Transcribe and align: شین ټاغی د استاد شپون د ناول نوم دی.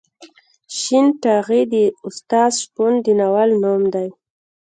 شین 0.79 1.05
ټاغی 1.23 1.63
د 1.73 1.75
استاد 2.07 2.51
شپون 2.61 2.93
د 3.05 3.07
ناول 3.19 3.49
نوم 3.63 3.81
دی. 3.93 4.07